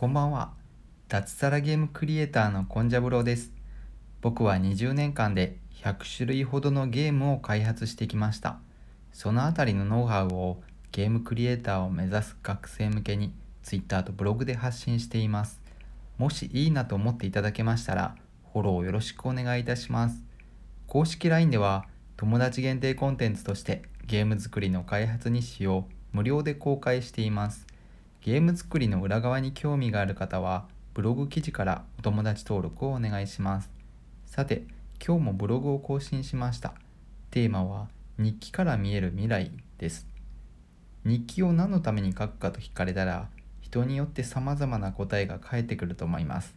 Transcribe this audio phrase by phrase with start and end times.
[0.00, 0.52] こんばんは。
[1.08, 3.50] 脱サラゲームクリエイターのコンジャブローです。
[4.20, 8.60] 僕は20年間で100種類ほどのゲームを開発してきました。
[9.12, 13.32] そのあたりのノウハウをゲームクリエイターを目指す学生向けに
[13.64, 15.60] Twitter とブログで発信しています。
[16.16, 18.14] もしいいなと思っていただけましたら、
[18.52, 20.24] フォローよろしくお願いいたします。
[20.86, 21.86] 公式 LINE では
[22.16, 27.67] 友達限定コンテンツとしてゲーム作りの開発日誌を無料で公開しています。
[28.28, 33.70] ゲーム作りの裏側に興味がある方はブログ記事からお友達登録をお願いします。
[34.26, 34.64] さて、
[35.02, 36.74] 今日もブログを更新しました。
[37.30, 40.06] テーマは日記から見える未来です。
[41.06, 43.30] 日記を何のために書くかと聞かれたら
[43.62, 46.54] 人によって様々な答えが返ってくると思います。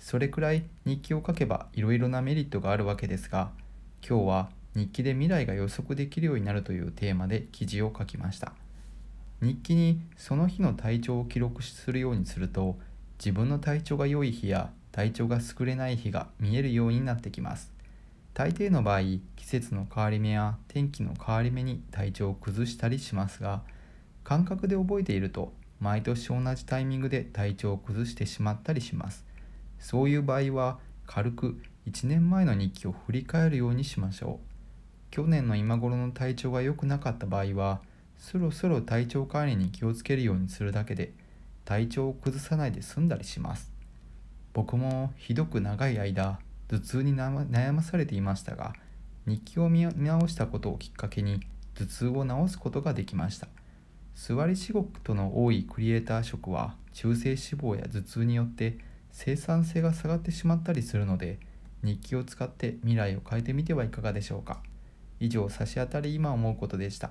[0.00, 3.52] それくらい日記を書けばいろいろなメリットがあるわけですが、
[4.04, 8.54] 今日は日記で未来が予測できるようになるというテーマで記事を書きました。
[9.42, 12.76] 日記にその日の体調を記録するようにすると
[13.18, 17.72] 自分の体調が良い日や体調が優れない日が見えるようになってきます。
[18.32, 19.00] 大抵の場合
[19.36, 23.62] 季節の変わり目や天気の変わり目に体調を崩したりしますが
[24.24, 29.24] 感覚で覚えていると毎年同じタイミングで体調を崩してしまったりします。
[29.78, 34.46] そういう場合は軽く1年前の日記を振り返るようにしましょう。
[35.10, 37.80] 去年の今頃の体調が良くなかった場合は
[38.18, 41.12] そろそろ体調管理に気をつけるようにするだけで
[41.64, 43.72] 体調を崩さないで済んだりします。
[44.52, 48.74] 僕もひどく長い間頭痛に悩まされていましたが
[49.26, 51.40] 日記を見直したことをきっかけに
[51.74, 53.48] 頭痛を治すことができました。
[54.14, 58.78] 座り仕事の多いクリエイター職は中性脂肪や頭痛によって
[59.12, 61.38] 生産性が下がってしまったりするので
[61.82, 64.62] 日記を使って未来を変えてみてはいかがでしょうか。
[65.20, 67.10] 以上差し当たり今思うことでした。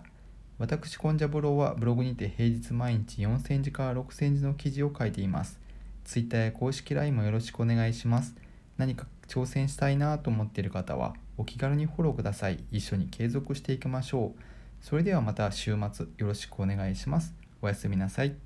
[0.58, 5.59] 私、コンジャブローはブログにて平日毎日4センチから6センチの記事を書いています。
[6.06, 8.36] ツイッターや公式 LINE もよろしくお願いします。
[8.78, 12.64] 何か挑戦したいなと思っている方はお気軽にフォローください。
[12.72, 14.41] 一緒に継続していきましょう。
[14.81, 17.34] それではまた週末よろしくお願いします。
[17.62, 18.44] おやすみなさい。